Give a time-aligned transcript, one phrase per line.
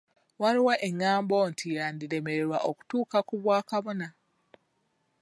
[0.41, 4.07] Waaliwo engambo nti yandiremererwa okutuuka ku bwa kabona.